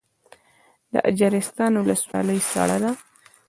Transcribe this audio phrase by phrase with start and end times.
[0.93, 2.91] د اجرستان ولسوالۍ سړه ده